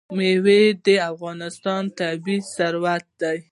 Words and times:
مېوې 0.17 0.61
د 0.85 0.87
افغانستان 1.11 1.83
طبعي 1.97 2.37
ثروت 2.55 3.05
دی. 3.21 3.37